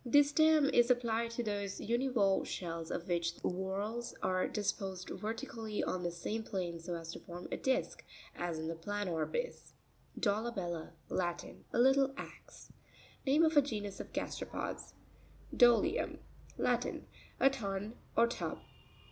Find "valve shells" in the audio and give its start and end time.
2.07-2.89